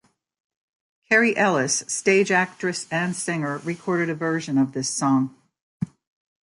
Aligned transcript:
Kerry 1.07 1.37
Ellis, 1.37 1.83
stage 1.87 2.31
actress 2.31 2.87
and 2.89 3.15
singer, 3.15 3.59
recorded 3.59 4.09
a 4.09 4.15
version 4.15 4.57
of 4.57 4.71
this 4.71 4.89
song. 4.89 5.35